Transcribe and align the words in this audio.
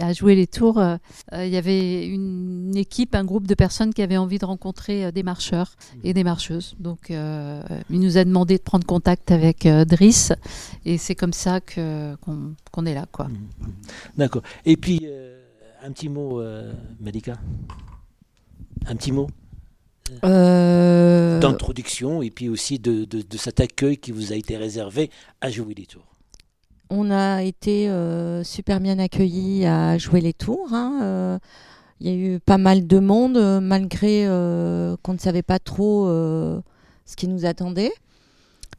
À 0.00 0.12
jouer 0.12 0.34
les 0.34 0.46
tours, 0.46 0.78
euh, 0.78 0.96
euh, 1.32 1.46
il 1.46 1.52
y 1.52 1.56
avait 1.56 2.06
une 2.06 2.76
équipe, 2.76 3.14
un 3.14 3.24
groupe 3.24 3.46
de 3.46 3.54
personnes 3.54 3.94
qui 3.94 4.02
avaient 4.02 4.16
envie 4.16 4.38
de 4.38 4.44
rencontrer 4.44 5.06
euh, 5.06 5.10
des 5.12 5.22
marcheurs 5.22 5.76
et 6.04 6.12
des 6.12 6.24
marcheuses. 6.24 6.74
Donc, 6.78 7.10
euh, 7.10 7.62
il 7.90 8.00
nous 8.00 8.16
a 8.18 8.24
demandé 8.24 8.58
de 8.58 8.62
prendre 8.62 8.86
contact 8.86 9.30
avec 9.30 9.66
euh, 9.66 9.84
Driss, 9.84 10.32
et 10.84 10.98
c'est 10.98 11.14
comme 11.14 11.32
ça 11.32 11.60
que 11.60 12.14
qu'on 12.16 12.54
qu'on 12.70 12.86
est 12.86 12.94
là, 12.94 13.06
quoi. 13.10 13.28
Mhm. 13.28 13.72
D'accord. 14.16 14.42
Et 14.66 14.76
puis, 14.76 15.00
euh, 15.04 15.40
un 15.82 15.92
petit 15.92 16.08
mot, 16.08 16.40
euh, 16.40 16.72
Malika? 17.00 17.34
Un 18.86 18.96
petit 18.96 19.12
mot? 19.12 19.28
Euh, 20.24 21.38
d'introduction 21.40 22.20
et 22.20 22.30
puis 22.30 22.48
aussi 22.50 22.78
de, 22.78 23.04
de- 23.04 23.22
de 23.22 23.36
cet 23.38 23.60
accueil 23.60 23.96
qui 23.96 24.12
vous 24.12 24.32
a 24.32 24.36
été 24.36 24.56
réservé 24.58 25.10
à 25.40 25.48
jouer 25.48 25.72
les 25.74 25.86
tours. 25.86 26.11
On 26.90 27.10
a 27.10 27.42
été 27.42 27.88
euh, 27.88 28.44
super 28.44 28.80
bien 28.80 28.98
accueillis 28.98 29.66
à 29.66 29.98
jouer 29.98 30.20
les 30.20 30.32
tours. 30.32 30.68
hein, 30.72 31.00
euh, 31.02 31.38
Il 32.00 32.06
y 32.06 32.10
a 32.10 32.14
eu 32.14 32.40
pas 32.40 32.58
mal 32.58 32.86
de 32.86 32.98
monde, 32.98 33.36
euh, 33.36 33.60
malgré 33.60 34.24
qu'on 35.02 35.12
ne 35.12 35.18
savait 35.18 35.42
pas 35.42 35.58
trop 35.58 36.06
ce 36.06 37.16
qui 37.16 37.28
nous 37.28 37.46
attendait. 37.46 37.92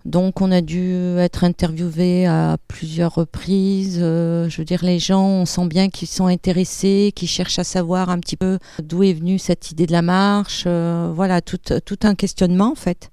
Donc 0.06 0.42
on 0.42 0.52
a 0.52 0.62
dû 0.62 0.94
être 1.18 1.44
interviewé 1.44 2.26
à 2.26 2.58
plusieurs 2.68 3.16
reprises. 3.16 4.00
euh, 4.02 4.50
je 4.50 4.58
veux 4.58 4.66
dire, 4.66 4.84
les 4.84 5.00
gens, 5.00 5.26
on 5.26 5.46
sent 5.46 5.68
bien 5.68 5.90
qu'ils 5.90 6.10
sont 6.10 6.28
intéressés, 6.28 7.14
qu'ils 7.16 7.30
cherchent 7.30 7.60
à 7.60 7.64
savoir 7.64 8.10
un 8.10 8.20
petit 8.20 8.36
peu 8.36 8.60
d'où 8.82 9.04
est 9.04 9.14
venue 9.14 9.40
cette 9.40 9.72
idée 9.72 9.86
de 9.86 9.92
la 9.94 10.02
marche. 10.02 10.66
euh, 10.68 11.12
voilà, 11.16 11.42
tout, 11.42 11.58
tout 11.86 12.00
un 12.04 12.16
questionnement 12.16 12.72
en 12.72 12.76
fait. 12.76 13.10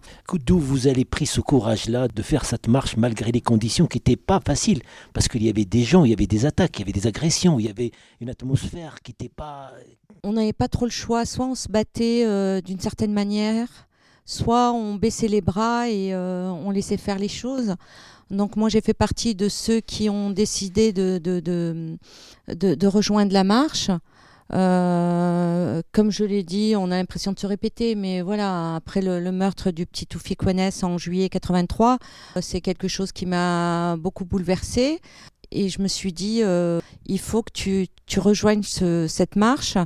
D'où 0.47 0.59
vous 0.59 0.87
avez 0.87 1.05
pris 1.05 1.27
ce 1.27 1.41
courage-là 1.41 2.09
de 2.09 2.23
faire 2.23 2.45
cette 2.45 2.67
marche 2.67 2.97
malgré 2.97 3.31
les 3.31 3.41
conditions 3.41 3.87
qui 3.87 3.99
n'étaient 3.99 4.17
pas 4.17 4.41
faciles? 4.45 4.83
Parce 5.13 5.29
qu'il 5.29 5.45
y 5.45 5.49
avait 5.49 5.65
des 5.65 5.85
gens, 5.85 6.05
il 6.05 6.11
y 6.11 6.15
avait 6.15 6.27
des 6.27 6.47
attaques, 6.47 6.79
il 6.79 6.81
y 6.81 6.83
avait 6.83 6.93
des 6.93 7.07
agressions, 7.07 7.59
il 7.59 7.67
y 7.67 7.71
avait 7.71 7.93
une 8.21 8.31
atmosphère 8.31 8.97
qui 9.03 9.13
n'était 9.13 9.33
pas... 9.33 9.71
on 10.25 10.33
n'avait 10.33 10.53
pas 10.53 10.69
trop 10.69 10.87
le 10.87 10.91
choix. 10.91 11.25
Soit 11.25 11.47
on 11.47 11.55
se 11.55 11.69
battait 11.69 12.25
euh, 12.27 12.61
d'une 12.61 12.81
certaine 12.81 13.13
manière, 13.13 13.69
soit 14.25 14.73
on 14.73 14.95
baissait 14.95 15.29
les 15.29 15.41
bras 15.41 15.89
et 15.89 16.15
euh, 16.15 16.51
on 16.51 16.71
laissait 16.71 16.97
faire 16.97 17.19
les 17.19 17.29
choses. 17.29 17.75
Donc 18.31 18.57
moi 18.57 18.69
j'ai 18.69 18.81
fait 18.81 18.95
partie 18.95 19.35
de 19.35 19.49
ceux 19.49 19.81
qui 19.81 20.09
ont 20.09 20.31
décidé 20.31 20.93
de, 20.93 21.99
rejoindre 22.87 23.33
la 23.33 23.45
marche. 23.45 23.91
Euh, 24.53 25.81
comme 25.93 26.11
je 26.11 26.25
l'ai 26.25 26.43
dit, 26.43 26.75
on 26.77 26.91
a 26.91 26.97
l'impression 26.97 27.33
de 27.33 27.39
se 27.39 27.47
répéter, 27.47 27.95
mais 27.95 28.21
voilà, 28.21 28.75
après 28.75 29.01
le, 29.01 29.31
meurtre 29.31 29.71
du 29.71 29.87
petit 29.87 30.07
Toufi 30.07 30.37
en 30.83 30.99
juillet 30.99 31.29
83, 31.29 31.99
euh, 32.37 32.41
c'est 32.43 32.61
quelque 32.61 32.89
chose 32.89 33.13
qui 33.13 33.27
m'a 33.27 33.97
beaucoup 33.97 34.25
bouleversée. 34.25 35.01
Et 35.53 35.69
je 35.69 35.83
me 35.83 35.89
suis 35.89 36.13
dit, 36.13 36.43
il 37.07 37.19
faut 37.19 37.43
que 37.43 37.51
tu, 37.53 37.89
tu 38.11 38.19
rejoignes 38.21 38.63
ce- 38.65 39.07
cette 39.09 39.37
marche, 39.37 39.77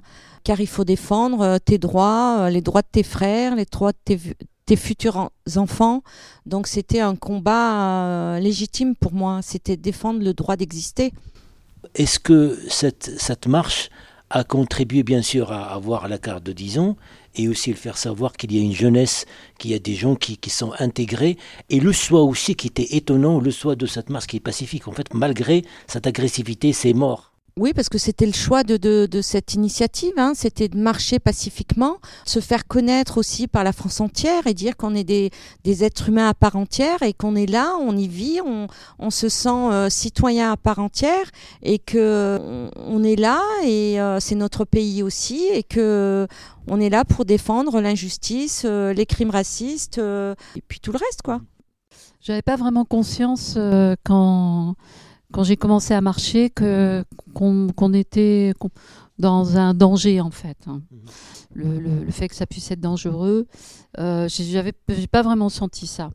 car 0.45 0.59
il 0.61 0.67
faut 0.75 0.85
défendre 0.85 1.41
euh, 1.43 1.59
tes 1.69 1.79
droits, 1.79 2.39
euh, 2.41 2.51
les 2.51 2.63
droits 2.63 2.83
de 2.83 2.93
tes 2.99 3.03
frères, 3.03 3.55
les 3.55 3.67
droits 3.67 3.93
de 3.93 3.99
tes, 4.05 4.19
fu- 4.19 4.35
tes 4.67 4.77
futurs 4.77 5.17
en- 5.19 5.31
enfants. 5.57 6.03
Donc 6.47 6.67
c'était 6.67 7.01
un 7.01 7.17
combat 7.17 7.67
euh, 7.75 8.41
légitime 8.41 8.95
pour 8.97 9.13
moi, 9.13 9.41
c'était 9.43 9.77
défendre 9.77 10.21
le 10.25 10.33
droit 10.33 10.57
d'exister. 10.57 11.13
Est-ce 11.95 12.19
que 12.19 12.59
cette, 12.69 13.47
marche 13.47 13.91
a 14.31 14.43
contribué 14.43 15.03
bien 15.03 15.21
sûr 15.23 15.53
à 15.53 15.75
avoir 15.75 16.09
la 16.09 16.17
carte 16.19 16.43
de 16.45 16.53
10 16.53 16.79
ans 16.79 16.97
et 17.37 17.47
aussi 17.47 17.69
le 17.71 17.77
faire 17.77 17.99
savoir 17.99 18.33
qu'il 18.33 18.53
y 18.55 18.59
a 18.59 18.63
une 18.63 18.73
jeunesse, 18.75 19.27
qu'il 19.59 19.71
y 19.71 19.75
a 19.75 19.79
des 19.79 19.95
gens 19.95 20.15
qui, 20.17 20.39
qui 20.39 20.49
sont 20.51 20.73
intégrés 20.79 21.37
et 21.69 21.79
le 21.79 21.93
choix 21.93 22.23
aussi 22.23 22.55
qui 22.55 22.69
était 22.69 22.97
étonnant, 22.97 23.39
le 23.39 23.51
choix 23.51 23.77
de 23.77 23.85
cette 23.87 24.09
marche 24.09 24.27
qui 24.27 24.37
est 24.39 24.41
pacifique. 24.41 24.89
En 24.89 24.93
fait, 24.93 25.13
malgré 25.13 25.63
cette 25.87 26.07
agressivité, 26.07 26.73
c'est 26.73 26.95
mort. 26.95 27.34
Oui, 27.57 27.73
parce 27.73 27.89
que 27.89 27.99
c'était 27.99 28.27
le 28.27 28.33
choix 28.33 28.65
de, 28.65 28.77
de, 28.77 29.23
cette 29.23 29.55
initiative, 29.55 30.15
hein, 30.17 30.33
c'était 30.35 30.67
de 30.67 30.77
marcher 30.77 31.21
pacifiquement, 31.21 31.99
se 32.25 32.41
faire 32.41 32.67
connaître 32.67 33.17
aussi 33.17 33.47
par 33.47 33.63
la 33.63 33.73
France 33.73 34.01
entière 34.01 34.49
et 34.49 34.55
dire 34.55 34.77
qu'on 34.77 34.93
est 34.97 35.05
des, 35.05 35.31
des 35.63 35.85
êtres 35.85 36.09
humains 36.09 36.29
à 36.29 36.35
part 36.35 36.57
entière 36.57 37.03
et 37.03 37.13
qu'on 37.13 37.37
est 37.37 37.47
là, 37.47 37.77
on 37.81 37.97
y 37.97 38.09
vit, 38.09 38.41
on, 38.45 38.67
on 38.99 39.11
se 39.11 39.29
sent 39.29 39.49
euh, 39.51 39.89
citoyen 39.89 40.51
à 40.51 40.57
part 40.57 40.81
entière 40.81 41.31
et 41.63 41.79
que 41.79 42.41
on, 42.77 43.05
est 43.05 43.15
là 43.15 43.41
et 43.63 44.01
euh, 44.01 44.19
c'est 44.19 44.35
notre 44.35 44.65
pays 44.65 45.05
aussi 45.05 45.47
et 45.53 45.63
que 45.63 46.27
on 46.67 46.81
est 46.81 46.91
là 46.91 47.05
pour 47.05 47.25
défendre 47.25 47.81
l'injustice, 47.81 48.65
euh, 48.65 48.93
les 48.93 49.07
crimes 49.07 49.31
racistes 49.31 49.99
euh, 49.99 50.35
et 50.57 50.63
puis 50.67 50.81
tout 50.81 50.91
le 50.91 50.99
reste 50.99 51.23
quoi. 51.23 51.41
J'avais 52.21 52.43
pas 52.43 52.57
vraiment 52.57 52.85
conscience 52.85 53.57
quand 54.03 54.75
quand 55.35 55.43
j'ai 55.43 55.57
commencé 55.57 55.93
à 55.95 56.01
marcher 56.01 56.49
que 56.49 57.05
qu'on 57.35 57.93
était 57.93 58.53
dans 59.19 59.57
un 59.59 59.75
danger 59.75 60.21
en 60.21 60.31
fait. 60.31 60.57
hein. 60.69 60.81
Le, 61.55 61.79
le- 61.81 62.05
le 62.05 62.11
fait 62.13 62.29
que 62.29 62.35
ça 62.37 62.47
puisse 62.47 62.71
être 62.71 62.81
dangereux, 62.81 63.47
euh, 63.99 64.29
j'avais 64.29 64.73
pas 65.11 65.23
vraiment 65.23 65.49
senti 65.49 65.87
ça. 65.87 66.11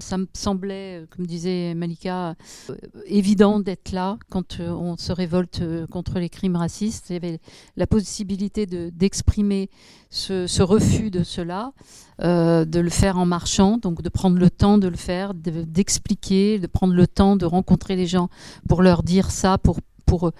Ça 0.00 0.18
me 0.18 0.26
semblait, 0.34 1.02
euh, 1.02 1.06
comme 1.08 1.24
disait 1.24 1.72
Malika, 1.74 2.34
euh, 2.70 2.74
évident 3.06 3.60
d'être 3.60 3.92
là 3.92 4.18
quand 4.28 4.58
euh, 4.58 4.70
on 4.70 4.96
se 4.96 5.12
révolte 5.12 5.62
contre 5.90 6.18
les 6.18 6.28
crimes 6.28 6.56
racistes. 6.56 7.10
Il 7.10 7.12
y 7.12 7.16
avait 7.16 7.38
la 7.76 7.86
possibilité 7.86 8.66
de- 8.66 8.90
d'exprimer 8.90 9.70
ce, 10.10 10.48
ce 10.48 10.62
refus 10.62 11.10
de 11.12 11.22
cela, 11.22 11.72
de 12.20 12.80
le 12.80 12.90
faire 12.90 13.18
en 13.18 13.26
marchant, 13.26 13.78
donc 13.78 14.02
de 14.02 14.08
prendre 14.08 14.38
le 14.38 14.50
temps 14.50 14.78
de 14.78 14.88
le 14.88 14.96
faire, 14.96 15.32
de- 15.34 15.62
d'expliquer, 15.62 16.58
de, 16.58 16.66
prendre 16.66 16.94
le 16.94 17.06
temps 17.06 17.36
de 17.36 17.46
rencontrer 17.46 17.94
les 17.96 18.06
gens 18.06 18.28
pour 18.68 18.82
leur 18.82 19.02
dire 19.04 19.30
ça, 19.30 19.58
pour, 19.58 19.78
pour 20.06 20.32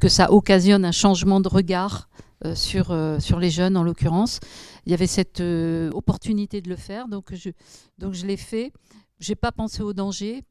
que 0.00 0.08
ça 0.08 0.32
occasionne 0.32 0.84
un 0.84 0.92
changement 0.92 1.40
de 1.40 1.48
regard 1.48 2.08
sur, 2.54 2.90
euh, 2.90 3.18
sur 3.20 3.38
les 3.38 3.50
jeunes 3.50 3.76
en 3.76 3.82
l'occurrence. 3.82 4.40
Il 4.86 4.90
y 4.90 4.94
avait 4.94 5.06
cette 5.06 5.40
euh, 5.40 5.90
opportunité 5.92 6.60
de 6.60 6.68
le 6.68 6.76
faire, 6.76 7.08
donc 7.08 7.34
je, 7.34 7.50
donc 7.98 8.14
je 8.14 8.26
l'ai 8.26 8.36
fait. 8.36 8.72
J'ai 9.18 9.34
pas 9.34 9.52
pensé 9.52 9.82
au 9.82 9.92
danger. 9.92 10.42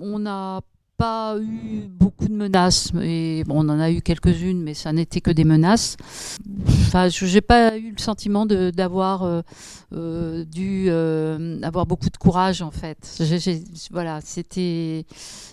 On 0.00 0.18
n'a 0.18 0.60
pas 0.96 1.38
eu 1.40 1.88
beaucoup 1.88 2.28
de 2.28 2.34
menaces, 2.34 2.92
et 3.00 3.42
bon, 3.46 3.64
on 3.64 3.68
en 3.70 3.80
a 3.80 3.90
eu 3.90 4.02
quelques-unes, 4.02 4.60
mais 4.62 4.74
ça 4.74 4.92
n'était 4.92 5.22
que 5.22 5.30
des 5.30 5.44
menaces. 5.44 5.96
Enfin, 6.68 7.08
je 7.08 7.24
n'ai 7.24 7.40
pas 7.40 7.76
eu 7.78 7.92
le 7.92 7.98
sentiment 7.98 8.44
d'avoir 8.44 9.22
euh, 9.22 9.40
euh, 9.94 10.44
dû 10.44 10.86
euh, 10.88 11.58
avoir 11.62 11.86
beaucoup 11.86 12.10
de 12.10 12.16
courage 12.18 12.60
en 12.60 12.70
fait. 12.70 13.16
J'ai- 13.18 13.38
j'ai- 13.38 13.62
voilà, 13.90 14.20
c'était, 14.22 15.06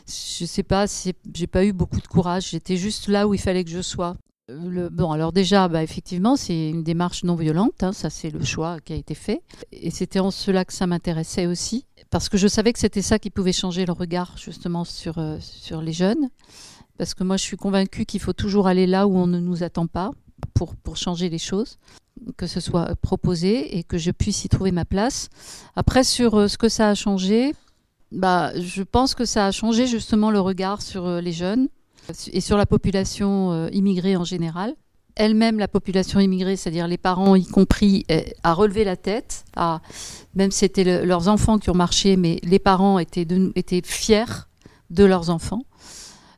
je 0.06 0.45
sais 0.45 0.63
pas, 0.63 0.85
j'ai 1.33 1.47
pas 1.47 1.63
eu 1.63 1.72
beaucoup 1.72 2.01
de 2.01 2.07
courage. 2.07 2.50
J'étais 2.50 2.75
juste 2.75 3.07
là 3.07 3.25
où 3.25 3.33
il 3.33 3.39
fallait 3.39 3.63
que 3.63 3.72
je 3.72 3.81
sois. 3.81 4.17
Le, 4.49 4.87
bon, 4.87 5.11
alors 5.11 5.33
déjà, 5.33 5.67
bah, 5.67 5.83
effectivement, 5.83 6.37
c'est 6.37 6.69
une 6.69 6.81
démarche 6.81 7.25
non 7.25 7.35
violente. 7.35 7.83
hein, 7.83 7.91
ça, 7.91 8.09
c'est 8.09 8.29
le 8.29 8.43
choix 8.45 8.79
qui 8.79 8.93
a 8.93 8.95
été 8.95 9.13
fait. 9.13 9.41
Et 9.73 9.91
c'était 9.91 10.21
en 10.21 10.31
cela 10.31 10.63
que 10.63 10.71
ça 10.71 10.87
m'intéressait 10.87 11.47
aussi, 11.47 11.85
parce 12.09 12.29
que 12.29 12.38
je 12.38 12.47
savais 12.47 12.71
que 12.71 12.79
c'était 12.79 13.01
ça 13.01 13.19
qui 13.19 13.29
pouvait 13.29 13.51
changer 13.51 13.85
le 13.85 13.91
regard 13.91 14.38
justement 14.38 14.85
sur 14.85 15.17
euh, 15.17 15.38
sur 15.41 15.81
les 15.81 15.91
jeunes. 15.91 16.29
Parce 16.97 17.13
que 17.13 17.25
moi, 17.25 17.35
je 17.35 17.44
suis 17.44 17.57
convaincue 17.57 18.05
qu'il 18.05 18.21
faut 18.21 18.31
toujours 18.31 18.67
aller 18.67 18.88
là 18.88 19.05
où 19.05 19.17
on 19.17 19.27
ne 19.27 19.39
nous 19.39 19.63
attend 19.63 19.88
pas 19.88 20.11
pour 20.53 20.77
pour 20.77 20.95
changer 20.95 21.29
les 21.29 21.39
choses 21.39 21.77
que 22.35 22.47
ce 22.47 22.59
soit 22.59 22.95
proposé 22.95 23.77
et 23.77 23.83
que 23.83 23.97
je 23.97 24.09
puisse 24.11 24.43
y 24.43 24.50
trouver 24.50 24.71
ma 24.71 24.85
place. 24.85 25.29
Après, 25.75 26.03
sur 26.03 26.35
euh, 26.35 26.47
ce 26.47 26.57
que 26.57 26.69
ça 26.69 26.89
a 26.89 26.95
changé, 26.95 27.53
bah, 28.11 28.51
je 28.59 28.81
pense 28.81 29.13
que 29.13 29.25
ça 29.25 29.45
a 29.45 29.51
changé 29.51 29.88
justement 29.88 30.31
le 30.31 30.39
regard 30.39 30.81
sur 30.81 31.05
euh, 31.05 31.21
les 31.21 31.33
jeunes 31.33 31.67
et 32.31 32.42
sur 32.42 32.57
la 32.57 32.65
population 32.65 33.51
euh, 33.51 33.69
immigrée 33.71 34.15
en 34.15 34.24
général. 34.24 34.75
Elle-même, 35.15 35.57
la 35.57 35.68
population 35.68 36.19
immigrée, 36.19 36.56
c'est-à-dire 36.56 36.88
les 36.88 36.98
parents 37.00 37.33
y 37.36 37.44
compris, 37.45 38.06
euh, 38.12 38.21
a 38.44 38.54
relevé 38.54 38.83
la 38.83 38.95
tête. 38.95 39.45
À, 39.56 39.81
même 40.36 40.51
c'était 40.51 40.83
le- 40.83 41.06
leurs 41.06 41.27
enfants 41.27 41.57
qui 41.57 41.71
ont 41.71 41.75
marché, 41.75 42.18
mais 42.18 42.39
les 42.44 42.59
parents 42.59 43.00
étaient, 43.00 43.25
étaient 43.56 43.81
fiers 43.83 44.25
de 44.92 45.04
leurs 45.06 45.30
enfants. 45.31 45.63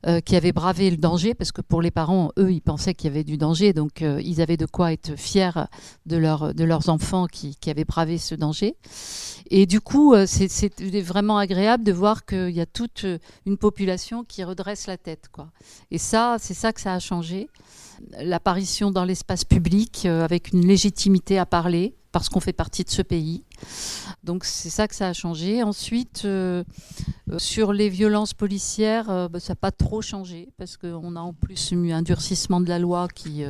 Euh, 0.08 0.22
qui 0.22 0.38
avaient 0.38 0.54
bravé 0.54 0.90
le 0.90 0.96
danger, 0.96 1.34
parce 1.34 1.52
que 1.52 1.62
pour 1.62 1.82
les 1.82 1.92
parents, 1.92 2.32
eux, 2.38 2.54
ils 2.54 2.62
pensaient 2.62 2.94
qu'il 2.94 3.10
y 3.10 3.12
avait 3.12 3.26
du 3.26 3.38
danger, 3.38 3.74
donc 3.74 4.02
euh, 4.02 4.22
ils 4.24 4.42
avaient 4.42 4.56
de 4.56 4.66
quoi 4.66 4.94
être 4.94 5.18
fiers 5.18 5.52
de, 6.06 6.16
leur, 6.16 6.54
de 6.54 6.64
leurs 6.64 6.88
enfants 6.88 7.28
qui, 7.28 7.58
qui 7.58 7.70
avaient 7.70 7.84
bravé 7.84 8.18
ce 8.18 8.34
danger. 8.34 8.76
Et 9.52 9.66
du 9.66 9.82
coup, 9.82 10.14
euh, 10.14 10.26
c'est 10.26 11.02
vraiment 11.02 11.38
agréable 11.38 11.84
de 11.84 11.92
voir 11.92 12.26
qu'il 12.26 12.52
y 12.52 12.62
a 12.62 12.66
toute 12.66 13.06
une 13.46 13.58
population 13.58 14.24
qui 14.24 14.44
redresse 14.46 14.88
la 14.88 14.98
tête. 14.98 15.28
Quoi. 15.32 15.52
Et 15.92 15.98
ça, 15.98 16.38
c'est 16.40 16.54
ça 16.54 16.72
que 16.72 16.80
ça 16.80 16.94
a 16.94 17.00
changé. 17.00 17.50
L'apparition 18.22 18.92
dans 18.92 19.04
l'espace 19.04 19.44
public 19.44 20.06
avec 20.06 20.54
une 20.54 20.66
légitimité 20.66 21.38
à 21.38 21.46
parler, 21.46 21.94
parce 22.12 22.30
qu'on 22.30 22.40
fait 22.40 22.54
partie 22.54 22.84
de 22.84 22.90
ce 22.90 23.02
pays. 23.02 23.44
Donc 24.24 24.44
c'est 24.44 24.70
ça 24.70 24.88
que 24.88 24.96
ça 24.96 25.08
a 25.08 25.14
changé. 25.14 25.64
Ensuite, 25.64 26.24
euh, 26.26 26.64
euh, 27.32 27.40
sur 27.40 27.72
les 27.72 27.90
violences 27.90 28.34
policières, 28.34 29.10
euh, 29.10 29.30
bah, 29.30 29.40
ça 29.40 29.54
n'a 29.54 29.56
pas 29.56 29.72
trop 29.72 30.02
changé 30.02 30.50
parce 30.58 30.76
qu'on 30.78 31.16
a 31.16 31.20
en 31.20 31.34
plus 31.34 31.72
eu 31.72 31.92
un 31.92 32.02
durcissement 32.02 32.60
de 32.60 32.68
la 32.68 32.80
loi 32.80 33.08
qui, 33.14 33.44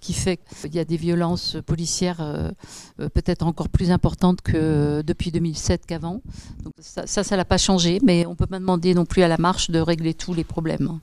qui 0.00 0.12
fait 0.12 0.38
qu'il 0.62 0.74
y 0.74 0.78
a 0.78 0.84
des 0.84 0.96
violences 0.96 1.56
policières 1.64 2.52
peut-être 2.96 3.46
encore 3.46 3.68
plus 3.68 3.90
importantes 3.90 4.42
que 4.42 5.02
depuis 5.02 5.30
2007 5.30 5.86
qu'avant. 5.86 6.20
Donc 6.62 6.74
ça, 6.78 7.06
ça, 7.06 7.24
ça 7.24 7.36
l'a 7.36 7.44
pas 7.44 7.58
changé, 7.58 7.98
mais 8.02 8.26
on 8.26 8.34
peut 8.34 8.46
pas 8.46 8.58
demander 8.58 8.94
non 8.94 9.06
plus 9.06 9.22
à 9.22 9.28
la 9.28 9.38
marche 9.38 9.70
de 9.70 9.78
régler 9.78 10.14
tous 10.14 10.34
les 10.34 10.44
problèmes. 10.44 11.00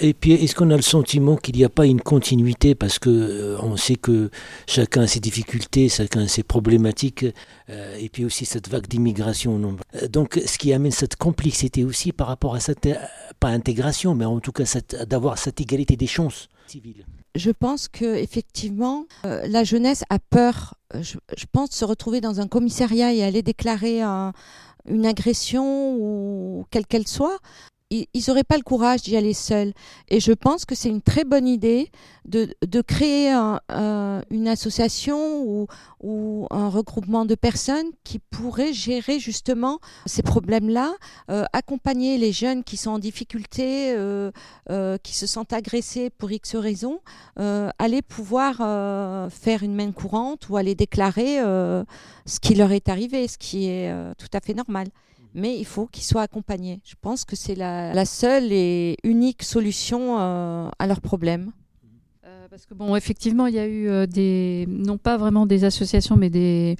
Et 0.00 0.14
puis, 0.14 0.32
est-ce 0.32 0.54
qu'on 0.54 0.70
a 0.70 0.76
le 0.76 0.82
sentiment 0.82 1.36
qu'il 1.36 1.56
n'y 1.56 1.64
a 1.64 1.68
pas 1.68 1.86
une 1.86 2.00
continuité 2.00 2.74
parce 2.74 2.98
que 2.98 3.08
euh, 3.10 3.58
on 3.62 3.76
sait 3.76 3.96
que 3.96 4.30
chacun 4.66 5.02
a 5.02 5.06
ses 5.06 5.20
difficultés, 5.20 5.88
chacun 5.88 6.22
a 6.22 6.28
ses 6.28 6.42
problématiques, 6.42 7.24
euh, 7.70 7.96
et 7.98 8.08
puis 8.08 8.24
aussi 8.24 8.44
cette 8.44 8.68
vague 8.68 8.86
d'immigration. 8.88 9.76
Euh, 9.94 10.08
Donc, 10.08 10.40
ce 10.44 10.58
qui 10.58 10.72
amène 10.72 10.92
cette 10.92 11.16
complexité 11.16 11.84
aussi 11.84 12.12
par 12.12 12.26
rapport 12.26 12.54
à 12.54 12.60
cette, 12.60 12.86
euh, 12.86 12.94
pas 13.40 13.48
intégration, 13.48 14.14
mais 14.14 14.24
en 14.24 14.40
tout 14.40 14.52
cas 14.52 14.64
d'avoir 15.08 15.38
cette 15.38 15.60
égalité 15.60 15.96
des 15.96 16.06
chances 16.06 16.48
civiles. 16.66 17.06
Je 17.36 17.50
pense 17.50 17.86
que 17.88 18.16
effectivement, 18.16 19.04
euh, 19.24 19.46
la 19.46 19.62
jeunesse 19.62 20.02
a 20.10 20.18
peur. 20.18 20.74
Je, 21.00 21.18
je 21.36 21.44
pense 21.52 21.70
se 21.70 21.84
retrouver 21.84 22.20
dans 22.20 22.40
un 22.40 22.48
commissariat 22.48 23.12
et 23.12 23.22
aller 23.22 23.42
déclarer 23.42 24.00
un- 24.00 24.32
une 24.88 25.04
agression 25.04 25.94
ou 25.96 26.64
quelle 26.70 26.86
qu'elle 26.86 27.06
soit. 27.06 27.38
Ils 27.90 28.08
n'auraient 28.26 28.42
pas 28.42 28.56
le 28.56 28.64
courage 28.64 29.02
d'y 29.02 29.16
aller 29.16 29.32
seuls. 29.32 29.72
Et 30.08 30.18
je 30.18 30.32
pense 30.32 30.64
que 30.64 30.74
c'est 30.74 30.88
une 30.88 31.02
très 31.02 31.22
bonne 31.24 31.46
idée 31.46 31.92
de, 32.24 32.48
créer 32.82 33.30
un- 33.30 33.60
une 34.30 34.48
association 34.48 35.40
ou, 35.44 35.66
un 36.50 36.68
regroupement 36.68 37.24
de 37.24 37.34
personnes 37.36 37.86
qui 38.02 38.18
pourraient 38.18 38.72
gérer 38.72 39.18
justement 39.20 39.78
ces 40.04 40.22
problèmes-là, 40.22 40.94
euh, 41.30 41.44
accompagner 41.52 42.18
les 42.18 42.32
jeunes 42.32 42.64
qui 42.64 42.76
sont 42.76 42.90
en 42.90 42.98
difficulté, 42.98 43.92
euh, 43.96 44.30
euh, 44.70 44.98
qui 45.02 45.14
se 45.14 45.26
sentent 45.26 45.52
agressés 45.52 46.10
pour 46.10 46.30
X 46.30 46.56
raisons, 46.56 47.00
euh, 47.38 47.70
aller 47.78 48.02
pouvoir 48.02 48.56
euh, 48.60 49.30
faire 49.30 49.62
une 49.62 49.74
main 49.74 49.92
courante 49.92 50.48
ou 50.48 50.56
aller 50.56 50.74
déclarer 50.74 51.40
euh, 51.40 51.84
ce 52.24 52.40
qui 52.40 52.54
leur 52.54 52.72
est 52.72 52.88
arrivé, 52.88 53.28
ce 53.28 53.38
qui 53.38 53.66
est 53.68 53.90
euh, 53.90 54.12
tout 54.18 54.28
à 54.32 54.40
fait 54.40 54.54
normal. 54.54 54.88
Mais 55.36 55.58
il 55.58 55.66
faut 55.66 55.86
qu'ils 55.86 56.02
soient 56.02 56.22
accompagnés. 56.22 56.80
Je 56.82 56.94
pense 56.98 57.26
que 57.26 57.36
c'est 57.36 57.54
la, 57.54 58.04
seule 58.06 58.52
et 58.52 58.96
unique 59.04 59.42
solution 59.42 60.18
euh, 60.18 60.70
à 60.78 60.86
leurs 60.86 61.02
problèmes. 61.02 61.52
Euh, 62.24 62.48
parce 62.48 62.64
que 62.64 62.72
bon, 62.72 62.96
effectivement, 62.96 63.46
il 63.46 63.54
y 63.54 63.58
a 63.58 63.66
eu 63.66 63.86
euh, 63.86 64.06
des, 64.06 64.64
non 64.66 64.96
pas 64.96 65.18
vraiment 65.18 65.44
des 65.44 65.64
associations, 65.64 66.16
mais 66.16 66.30
des, 66.30 66.76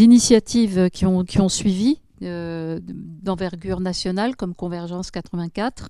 initiatives 0.00 0.90
qui 0.90 1.06
ont, 1.06 1.24
qui 1.24 1.40
ont 1.40 1.48
suivi 1.48 2.00
d'envergure 2.20 3.80
nationale, 3.80 4.36
comme 4.36 4.54
Convergence 4.54 5.10
84. 5.10 5.88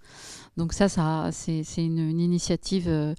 Donc 0.56 0.72
ça, 0.72 0.88
c'est 1.30 1.62
une, 1.76 1.98
une 1.98 2.18
initiative 2.18 3.14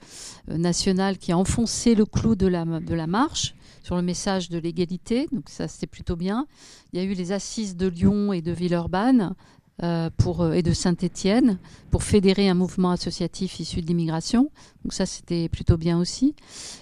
nationale 0.49 1.17
qui 1.17 1.31
a 1.31 1.37
enfoncé 1.37 1.95
le 1.95 2.05
clou 2.05 2.35
de 2.35 2.47
la, 2.47 2.65
de 2.65 2.93
la 2.93 3.07
marche 3.07 3.55
sur 3.87 3.95
le 3.95 4.01
message 4.01 4.49
de 4.49 4.57
l'égalité. 4.57 5.29
Donc 5.31 5.47
ça, 5.47 5.69
c'était 5.69 5.87
plutôt 5.87 6.17
bien. 6.17 6.45
Il 6.91 6.99
y 6.99 7.01
a 7.01 7.05
eu 7.05 7.13
les 7.13 7.31
assises 7.31 7.77
de 7.77 7.87
Lyon 7.87 8.33
et 8.33 8.41
de 8.41 8.51
Villeurbanne. 8.51 9.33
Euh, 9.83 10.09
euh, 10.25 10.53
et 10.53 10.63
de 10.63 10.73
Saint-Étienne 10.73 11.59
pour 11.91 12.01
fédérer 12.01 12.49
un 12.49 12.55
mouvement 12.55 12.91
associatif 12.91 13.59
issu 13.59 13.81
de 13.81 13.85
l'immigration. 13.85 14.51
Donc 14.83 14.93
ça, 14.93 15.05
c'était 15.05 15.49
plutôt 15.49 15.77
bien 15.77 15.99
aussi. 15.99 16.35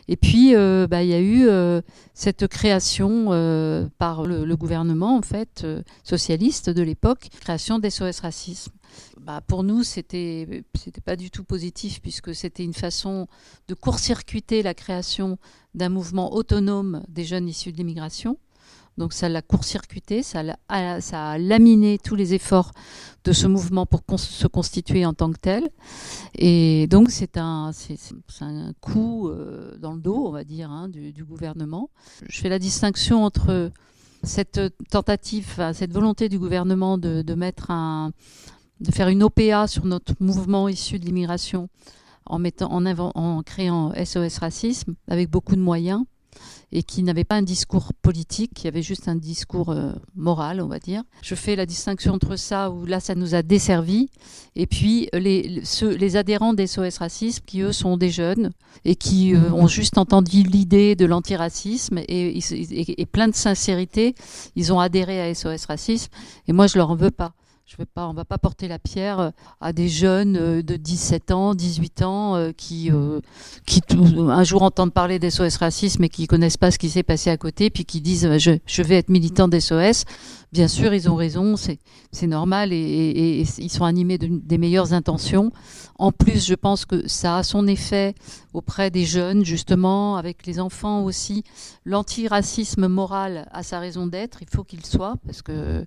Et 0.08 0.16
puis, 0.16 0.56
euh, 0.56 0.88
bah, 0.88 1.04
il 1.04 1.10
y 1.10 1.14
a 1.14 1.22
eu 1.22 1.48
cette 2.14 2.48
création 2.48 3.26
par 3.98 4.24
le, 4.24 4.56
gouvernement, 4.56 5.18
en 5.18 5.22
fait, 5.22 5.68
socialiste 6.04 6.70
de 6.70 6.82
l'époque, 6.82 7.28
création 7.42 7.80
d'SOS 7.80 8.22
Racisme. 8.22 8.72
Bah, 9.20 9.42
pour 9.46 9.64
nous, 9.64 9.84
c'était 9.84 10.64
c'était 10.78 11.02
pas 11.02 11.16
du 11.16 11.32
tout 11.32 11.44
positif 11.44 12.02
puisque 12.02 12.34
c'était 12.34 12.64
une 12.64 12.74
façon 12.74 13.28
de 13.68 13.74
court-circuiter 13.74 14.64
la 14.64 14.74
création 14.74 15.38
d'un 15.74 15.90
mouvement 15.90 16.34
autonome 16.34 17.04
des 17.10 17.26
jeunes 17.26 17.50
issus 17.50 17.72
de 17.72 17.78
l'immigration. 17.78 18.38
Donc 18.98 19.12
ça 19.12 19.28
l'a 19.28 19.42
court-circuité, 19.42 20.24
ça, 20.24 20.42
a- 20.70 21.38
laminé 21.38 21.98
tous 22.02 22.16
les 22.16 22.34
efforts 22.34 22.72
de 23.26 23.34
ce 23.34 23.46
mouvement 23.48 23.86
pour 23.86 24.02
se 24.18 24.48
constituer 24.48 25.06
en 25.06 25.14
tant 25.14 25.32
que 25.32 25.40
tel. 25.40 25.70
Et 26.34 26.88
donc 26.88 27.12
c'est 27.12 27.38
un, 27.38 27.72
coup 28.80 29.28
euh, 29.28 29.78
dans 29.78 29.94
le 29.94 30.00
dos, 30.00 30.28
on 30.28 30.32
va 30.32 30.46
dire, 30.46 30.72
hein, 30.72 30.88
du, 30.88 31.26
gouvernement. 31.26 31.90
Je 32.28 32.40
fais 32.40 32.50
la 32.50 32.60
distinction 32.60 33.26
entre 33.26 33.72
cette 34.24 34.62
tentative, 34.90 35.62
cette 35.74 35.92
volonté 35.92 36.30
du 36.30 36.40
gouvernement 36.40 36.98
de, 36.98 37.24
faire 38.92 39.10
une 39.10 39.24
OPA 39.24 39.68
sur 39.68 39.86
notre 39.86 40.14
mouvement 40.22 40.70
issu 40.70 41.00
de 41.00 41.06
l'immigration 41.06 41.68
en 42.28 43.44
créant 43.44 43.94
SOS 43.94 44.38
Racisme 44.40 44.96
avec 45.10 45.30
beaucoup 45.30 45.56
de 45.56 45.62
moyens 45.62 46.06
et 46.72 46.84
qui 46.84 47.04
n'avait 47.04 47.24
pas 47.24 47.36
un 47.36 47.42
discours 47.42 47.94
politique, 48.02 48.54
qui 48.54 48.68
avait 48.68 48.82
juste 48.82 49.08
un 49.08 49.16
discours 49.16 49.70
euh, 49.70 49.92
moral, 50.16 50.62
on 50.62 50.68
va 50.68 50.80
dire. 50.80 51.04
Je 51.22 51.36
fais 51.36 51.56
la 51.56 51.66
distinction 51.66 52.14
entre 52.14 52.36
ça, 52.36 52.70
où 52.70 52.86
là, 52.86 53.00
ça 53.00 53.16
nous 53.16 53.36
a 53.36 53.42
desservi, 53.42 54.10
et 54.56 54.68
puis 54.68 55.10
les, 55.14 55.62
ceux, 55.64 55.96
les 55.96 56.18
adhérents 56.18 56.54
des 56.54 56.68
SOS 56.68 56.98
Racisme, 56.98 57.44
qui 57.46 57.62
eux 57.62 57.72
sont 57.72 57.98
des 57.98 58.10
jeunes, 58.10 58.52
et 58.84 58.96
qui 58.96 59.34
euh, 59.34 59.52
ont 59.52 59.68
juste 59.68 59.98
entendu 59.98 60.44
l'idée 60.44 60.96
de 60.96 61.06
l'antiracisme, 61.06 62.00
et, 62.00 62.38
et, 62.38 63.02
et 63.02 63.06
plein 63.06 63.28
de 63.28 63.36
sincérité, 63.36 64.16
ils 64.56 64.74
ont 64.74 64.80
adhéré 64.80 65.22
à 65.22 65.34
SOS 65.34 65.66
Racisme, 65.66 66.12
et 66.48 66.54
moi, 66.54 66.68
je 66.68 66.78
leur 66.78 66.92
en 66.92 66.96
veux 66.96 67.12
pas. 67.12 67.34
Je 67.68 67.78
vais 67.78 67.86
pas, 67.86 68.08
on 68.08 68.14
va 68.14 68.26
pas 68.26 68.38
porter 68.38 68.68
la 68.68 68.78
pierre 68.78 69.20
euh, 69.20 69.30
à 69.60 69.74
des 69.74 69.90
jeunes 69.90 70.38
euh, 70.38 70.62
de 70.62 70.76
17 70.76 71.32
ans, 71.32 71.56
18 71.56 72.04
ans 72.04 72.36
euh, 72.36 72.52
qui, 72.52 72.92
qui 73.66 73.82
un 74.20 74.44
jour 74.44 74.62
entendent 74.62 74.94
parler 74.94 75.18
d'SOS 75.18 75.58
racisme 75.58 76.04
et 76.04 76.10
qui 76.10 76.28
connaissent 76.28 76.58
pas 76.58 76.70
ce 76.70 76.78
qui 76.78 76.92
s'est 76.92 77.02
passé 77.02 77.32
à 77.32 77.38
côté, 77.38 77.72
puis 77.72 77.84
qui 77.84 78.02
disent 78.02 78.30
je, 78.38 78.82
vais 78.84 78.98
être 78.98 79.10
militant 79.10 79.48
d'SOS. 79.48 80.06
Bien 80.52 80.68
sûr, 80.68 80.94
ils 80.94 81.10
ont 81.10 81.16
raison, 81.16 81.56
c'est 81.58 82.28
normal 82.28 82.72
et, 82.72 83.44
ils 83.58 83.72
sont 83.72 83.84
animés 83.84 84.20
de- 84.20 84.28
des 84.28 84.58
meilleures 84.60 84.94
intentions. 84.94 85.52
En 85.98 86.12
plus, 86.12 86.46
je 86.46 86.54
pense 86.54 86.86
que 86.86 87.08
ça 87.08 87.38
a 87.38 87.44
son 87.44 87.68
effet 87.68 88.14
auprès 88.54 88.90
des 88.92 89.06
jeunes, 89.06 89.44
justement, 89.44 90.16
avec 90.16 90.46
les 90.46 90.60
enfants 90.62 91.04
aussi. 91.04 91.44
L'antiracisme 91.84 92.88
moral 92.88 93.50
a 93.52 93.64
sa 93.64 93.80
raison 93.80 94.08
d'être, 94.08 94.44
il 94.44 94.50
faut 94.50 94.64
qu'il 94.64 94.86
soit, 94.86 95.16
parce 95.26 95.42
que 95.42 95.86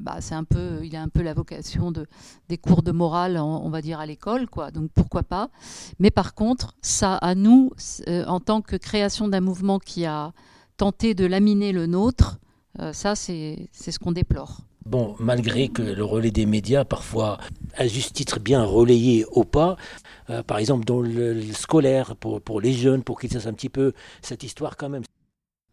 bah, 0.00 0.16
c'est 0.20 0.34
un 0.34 0.44
peu, 0.44 0.80
il 0.84 0.94
a 0.94 1.05
un 1.06 1.08
peu 1.08 1.22
la 1.22 1.34
vocation 1.34 1.92
de, 1.92 2.06
des 2.48 2.58
cours 2.58 2.82
de 2.82 2.92
morale, 2.92 3.38
on, 3.38 3.70
va 3.70 3.80
dire, 3.80 4.00
à 4.00 4.06
l'école, 4.06 4.48
quoi. 4.48 4.70
Donc 4.70 4.90
pourquoi 4.92 5.22
pas. 5.22 5.50
Mais 5.98 6.10
par 6.10 6.34
contre, 6.34 6.74
ça, 6.82 7.14
à 7.16 7.34
nous, 7.34 7.70
euh, 8.08 8.24
en 8.26 8.40
tant 8.40 8.60
que 8.60 8.76
création 8.76 9.28
d'un 9.28 9.40
mouvement 9.40 9.78
qui 9.78 10.04
a 10.04 10.32
tenté 10.76 11.14
de 11.14 11.24
laminer 11.24 11.72
le 11.72 11.86
nôtre, 11.86 12.38
euh, 12.80 12.92
ça, 12.92 13.14
c'est 13.14 13.68
ce 13.72 13.98
qu'on 13.98 14.12
déplore. 14.12 14.60
Bon, 14.84 15.16
malgré 15.18 15.68
que 15.68 15.82
le 15.82 16.04
relais 16.04 16.30
des 16.30 16.46
médias, 16.46 16.84
parfois 16.84 17.38
à 17.76 17.88
juste 17.88 18.14
titre 18.14 18.38
bien 18.38 18.62
relayé 18.62 19.24
au 19.32 19.42
pas, 19.42 19.76
euh, 20.30 20.44
par 20.44 20.58
exemple 20.58 20.84
dans 20.84 21.00
le, 21.00 21.34
le 21.34 21.52
scolaire, 21.52 22.14
pour, 22.14 22.40
pour 22.40 22.60
les 22.60 22.72
jeunes, 22.72 23.02
pour 23.02 23.18
qu'ils 23.18 23.32
sachent 23.32 23.46
un 23.46 23.52
petit 23.52 23.68
peu 23.68 23.92
cette 24.22 24.44
histoire 24.44 24.76
quand 24.76 24.88
même. 24.88 25.02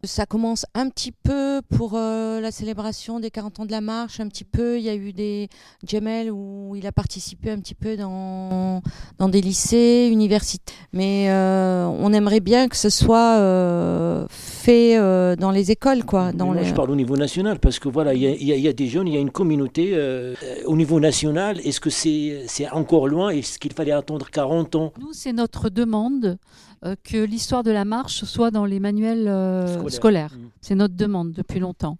Ça 0.06 0.26
commence 0.26 0.66
un 0.74 0.88
petit 0.88 1.12
peu 1.12 1.60
pour 1.76 1.92
euh, 1.94 2.40
la 2.40 2.50
célébration 2.50 3.20
des 3.20 3.30
40 3.30 3.60
ans 3.60 3.66
de 3.66 3.70
la 3.70 3.80
marche, 3.80 4.20
un 4.20 4.28
petit 4.28 4.44
peu. 4.44 4.78
Il 4.78 4.84
y 4.84 4.88
a 4.88 4.94
eu 4.94 5.12
des 5.12 5.48
Jamel 5.86 6.30
où 6.30 6.74
il 6.76 6.86
a 6.86 6.92
participé 6.92 7.50
un 7.50 7.58
petit 7.58 7.74
peu 7.74 7.96
dans, 7.96 8.82
dans 9.18 9.28
des 9.28 9.40
lycées, 9.40 10.08
universités. 10.12 10.74
Mais 10.92 11.26
euh, 11.30 11.86
on 11.86 12.12
aimerait 12.12 12.40
bien 12.40 12.68
que 12.68 12.76
ce 12.76 12.90
soit 12.90 13.38
euh, 13.38 14.26
fait 14.30 14.96
euh, 14.98 15.36
dans 15.36 15.50
les 15.50 15.70
écoles, 15.70 16.04
quoi. 16.04 16.32
Dans 16.32 16.46
Moi, 16.46 16.56
les... 16.56 16.64
je 16.64 16.74
parle 16.74 16.90
au 16.90 16.96
niveau 16.96 17.16
national, 17.16 17.58
parce 17.58 17.78
que 17.78 17.88
voilà, 17.88 18.14
il 18.14 18.22
y 18.22 18.52
a, 18.52 18.56
y 18.56 18.68
y 18.68 18.74
des 18.74 18.88
jeunes, 18.88 19.08
il 19.08 19.14
y 19.14 19.16
a 19.16 19.20
une 19.20 19.30
communauté 19.30 19.92
euh, 19.94 20.34
au 20.66 20.76
niveau 20.76 21.00
national. 21.00 21.60
Est-ce 21.64 21.80
que 21.80 21.90
c'est 21.90 22.44
c'est 22.46 22.68
encore 22.70 23.08
loin? 23.08 23.30
Est-ce 23.30 23.58
qu'il 23.58 23.72
fallait 23.72 23.92
attendre 23.92 24.28
40 24.30 24.74
ans? 24.76 24.92
Nous, 25.00 25.12
c'est 25.12 25.32
notre 25.32 25.68
demande 25.68 26.38
que 27.02 27.24
l'histoire 27.24 27.62
de 27.62 27.70
la 27.70 27.84
marche 27.84 28.24
soit 28.24 28.50
dans 28.50 28.66
les 28.66 28.80
manuels 28.80 29.30
scolaires. 29.88 30.34
Mmh. 30.34 30.48
C'est 30.60 30.74
notre 30.74 30.94
demande 30.94 31.32
depuis 31.32 31.60
longtemps. 31.60 31.98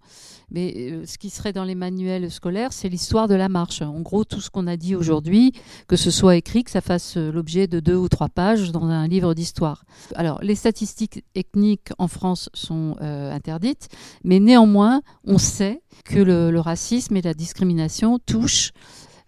Mais 0.51 0.75
euh, 0.77 1.07
ce 1.07 1.19
qui 1.19 1.31
serait 1.31 1.53
dans 1.53 1.65
les 1.65 1.75
manuels 1.75 2.31
scolaires, 2.31 2.73
c'est 2.73 2.89
l'histoire 2.89 3.29
de 3.29 3.35
la 3.35 3.49
marche. 3.49 3.83
En 3.83 4.01
gros, 4.01 4.25
tout 4.25 4.41
ce 4.41 4.51
qu'on 4.51 4.67
a 4.67 4.77
dit 4.77 4.95
aujourd'hui, 4.95 5.53
que 5.89 5.97
ce 5.97 6.11
soit 6.11 6.37
écrit, 6.37 6.65
que 6.65 6.71
ça 6.71 6.81
fasse 6.81 7.17
euh, 7.17 7.33
l'objet 7.33 7.67
de 7.67 7.81
deux 7.81 7.97
ou 7.97 8.09
trois 8.09 8.29
pages 8.29 8.71
dans 8.73 8.85
un 8.85 9.09
livre 9.09 9.35
d'histoire. 9.35 9.85
Alors, 10.15 10.41
les 10.43 10.55
statistiques 10.55 11.25
ethniques 11.35 11.91
en 11.99 12.09
France 12.09 12.51
sont 12.55 12.97
euh, 13.01 13.33
interdites, 13.33 13.89
mais 14.23 14.41
néanmoins, 14.41 15.03
on 15.25 15.39
sait 15.39 15.83
que 16.05 16.19
le, 16.19 16.61
racisme 16.61 17.17
et 17.17 17.23
la 17.23 17.35
discrimination 17.35 18.19
touchent 18.19 18.73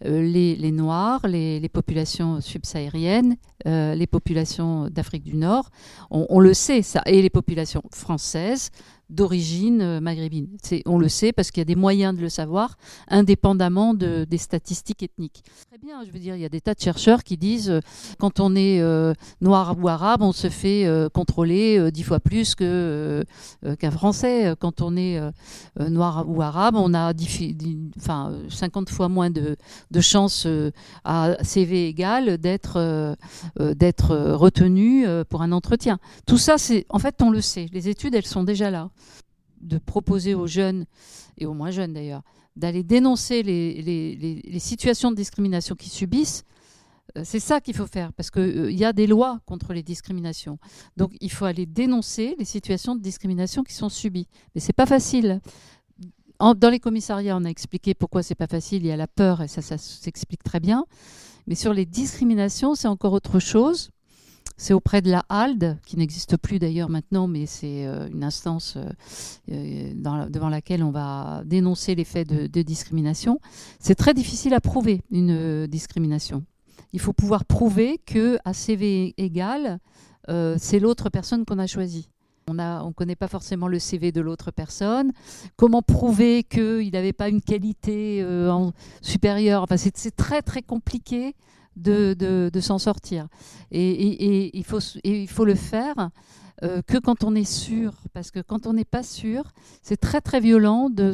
les, 0.04 0.72
Noirs, 0.72 1.26
les, 1.26 1.68
populations 1.68 2.40
subsahariennes, 2.40 3.36
les 3.64 4.06
populations 4.06 4.88
d'Afrique 4.90 5.24
du 5.24 5.36
Nord. 5.36 5.70
On, 6.10 6.38
le 6.40 6.54
sait, 6.54 6.82
ça, 6.82 7.02
et 7.06 7.22
les 7.22 7.30
populations 7.30 7.82
françaises, 7.92 8.70
d'origine 9.10 9.82
euh, 9.82 10.00
maghrébine. 10.00 10.48
On 10.86 10.98
le 10.98 11.08
sait 11.08 11.32
parce 11.32 11.50
qu'il 11.50 11.60
y 11.60 11.62
a 11.62 11.66
des 11.66 11.76
moyens 11.76 12.14
de 12.16 12.20
le 12.20 12.28
savoir, 12.28 12.76
indépendamment 13.08 13.94
de, 13.94 14.24
des 14.24 14.38
statistiques 14.38 15.02
ethniques. 15.02 15.44
Bien, 15.82 16.04
je 16.04 16.10
veux 16.10 16.18
dire, 16.18 16.34
il 16.36 16.40
y 16.40 16.44
a 16.44 16.48
des 16.48 16.62
tas 16.62 16.72
de 16.72 16.80
chercheurs 16.80 17.22
qui 17.22 17.36
disent 17.36 17.68
euh, 17.68 17.80
quand 18.18 18.40
on 18.40 18.56
est 18.56 18.80
euh, 18.80 19.12
noir 19.42 19.76
ou 19.78 19.88
arabe, 19.88 20.22
on 20.22 20.32
se 20.32 20.48
fait 20.48 20.86
contrôler 21.12 21.90
dix 21.90 22.02
fois 22.02 22.18
plus 22.18 22.54
qu'un 22.54 23.90
Français. 23.90 24.54
Quand 24.58 24.80
on 24.80 24.96
est 24.96 25.20
noir 25.78 26.24
ou 26.28 26.40
arabe, 26.40 26.76
on 26.76 26.94
a 26.94 27.12
enfin, 27.98 28.32
50 28.48 28.88
fois 28.88 29.08
moins 29.08 29.30
de, 29.30 29.56
de 29.90 30.00
chances 30.00 30.46
à 31.04 31.36
CV 31.42 31.88
égal 31.88 32.38
d'être, 32.38 33.16
d'être 33.58 34.16
retenu 34.16 35.06
pour 35.28 35.42
un 35.42 35.52
entretien. 35.52 35.98
Tout 36.26 36.38
ça, 36.38 36.58
c'est 36.58 36.86
en 36.88 36.98
fait, 36.98 37.20
on 37.20 37.30
le 37.30 37.40
sait. 37.40 37.66
Les 37.72 37.88
études, 37.88 38.14
elles 38.14 38.26
sont 38.26 38.44
déjà 38.44 38.70
là 38.70 38.90
de 39.66 39.78
proposer 39.78 40.34
aux 40.34 40.46
jeunes, 40.46 40.86
et 41.38 41.46
aux 41.46 41.54
moins 41.54 41.70
jeunes 41.70 41.92
d'ailleurs, 41.92 42.22
d'aller 42.56 42.82
dénoncer 42.82 43.42
les, 43.42 44.58
situations 44.58 45.10
de 45.10 45.16
discrimination 45.16 45.74
qu'ils 45.74 45.92
subissent, 45.92 46.44
euh, 47.16 47.22
c'est 47.24 47.40
ça 47.40 47.60
qu'il 47.60 47.74
faut 47.74 47.86
faire, 47.86 48.12
parce 48.12 48.30
qu'il 48.30 48.42
euh, 48.42 48.72
y 48.72 48.84
a 48.84 48.92
des 48.92 49.06
lois 49.06 49.40
contre 49.46 49.72
les 49.72 49.82
discriminations. 49.82 50.58
Donc 50.96 51.12
il 51.20 51.30
faut 51.30 51.44
aller 51.44 51.66
dénoncer 51.66 52.34
les 52.38 52.44
situations 52.44 52.96
de 52.96 53.00
discrimination 53.00 53.62
qui 53.62 53.74
sont 53.74 53.88
subies. 53.88 54.26
Mais 54.54 54.60
c'est 54.60 54.72
pas 54.72 54.86
facile. 54.86 55.40
dans 56.40 56.70
les 56.70 56.80
commissariats, 56.80 57.36
on 57.36 57.44
a 57.44 57.48
expliqué 57.48 57.94
pourquoi 57.94 58.22
c'est 58.22 58.34
pas 58.34 58.48
facile. 58.48 58.84
Il 58.84 58.88
y 58.88 58.92
a 58.92 58.96
la 58.96 59.06
peur, 59.06 59.42
et 59.42 59.48
ça, 59.48 59.62
ça 59.62 59.78
s'explique 59.78 60.42
très 60.42 60.60
bien. 60.60 60.84
Mais 61.46 61.54
sur 61.54 61.72
les 61.72 61.86
discriminations, 61.86 62.74
c'est 62.74 62.88
encore 62.88 63.12
autre 63.12 63.38
chose. 63.38 63.90
C'est 64.58 64.72
auprès 64.72 65.02
de 65.02 65.10
la 65.10 65.24
HALD, 65.28 65.78
qui 65.84 65.98
n'existe 65.98 66.38
plus 66.38 66.58
d'ailleurs 66.58 66.88
maintenant, 66.88 67.28
mais 67.28 67.44
c'est 67.44 67.86
euh, 67.86 68.08
une 68.08 68.24
instance 68.24 68.76
euh, 68.76 68.88
euh, 69.52 70.28
devant 70.30 70.48
laquelle 70.48 70.82
on 70.82 70.90
va 70.90 71.42
dénoncer 71.44 71.94
les 71.94 72.04
faits 72.04 72.28
de, 72.28 72.62
discrimination. 72.62 73.38
C'est 73.78 73.94
très 73.94 74.14
difficile 74.14 74.54
à 74.54 74.60
prouver 74.60 75.02
une 75.10 75.66
discrimination. 75.66 76.42
Il 76.94 77.00
faut 77.00 77.12
pouvoir 77.12 77.44
prouver 77.44 77.98
que 77.98 78.38
à 78.44 78.54
CV 78.54 79.14
égal, 79.18 79.78
c'est 80.56 80.80
l'autre 80.80 81.10
personne 81.10 81.44
qu'on 81.44 81.58
a 81.58 81.66
choisie. 81.66 82.08
On 82.48 82.54
ne 82.54 82.92
connaît 82.92 83.14
pas 83.14 83.28
forcément 83.28 83.68
le 83.68 83.78
CV 83.78 84.10
de 84.10 84.20
l'autre 84.20 84.50
personne. 84.50 85.12
Comment 85.56 85.82
prouver 85.82 86.42
qu'il 86.42 86.90
n'avait 86.92 87.12
pas 87.12 87.28
une 87.28 87.42
qualité 87.42 88.26
supérieure? 89.02 89.62
Enfin, 89.62 89.76
C'est 89.76 90.16
très 90.16 90.42
très 90.42 90.62
compliqué 90.62 91.34
de, 91.76 92.50
s'en 92.60 92.78
sortir. 92.78 93.28
Et, 93.70 94.56
il 94.56 94.64
faut, 94.64 94.80
il 95.04 95.28
faut 95.28 95.44
le 95.44 95.54
faire 95.54 96.10
euh, 96.62 96.80
que 96.86 96.96
quand 96.96 97.22
on 97.22 97.34
est 97.34 97.44
sûr, 97.44 97.92
parce 98.14 98.30
que 98.30 98.40
quand 98.40 98.66
on 98.66 98.72
n'est 98.72 98.86
pas 98.86 99.02
sûr, 99.02 99.44
c'est 99.82 99.98
très 99.98 100.22
très 100.22 100.40
violent 100.40 100.88
de 100.88 101.12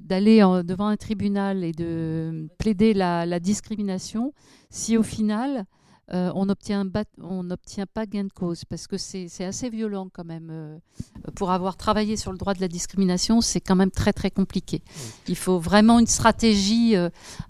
d'aller 0.00 0.38
devant 0.64 0.86
un 0.86 0.96
tribunal 0.96 1.64
et 1.64 1.72
de 1.72 2.48
plaider 2.58 2.94
la, 2.94 3.40
discrimination 3.40 4.32
si 4.70 4.96
au 4.96 5.02
final 5.02 5.66
euh, 6.12 6.30
on 6.34 6.46
n'obtient 6.46 6.86
pas 6.86 8.06
gain 8.06 8.24
de 8.24 8.32
cause, 8.32 8.64
parce 8.64 8.86
que 8.86 8.96
c'est 8.96 9.44
assez 9.44 9.68
violent 9.68 10.08
quand 10.12 10.24
même. 10.24 10.48
Euh, 10.52 10.78
pour 11.34 11.50
avoir 11.50 11.76
travaillé 11.76 12.16
sur 12.16 12.30
le 12.30 12.38
droit 12.38 12.54
de 12.54 12.60
la 12.60 12.68
discrimination, 12.68 13.40
c'est 13.40 13.60
quand 13.60 13.74
même 13.74 13.90
très 13.90 14.12
très 14.12 14.30
compliqué. 14.30 14.80
Il 15.26 15.36
faut 15.36 15.58
vraiment 15.58 15.98
une 15.98 16.06
stratégie 16.06 16.94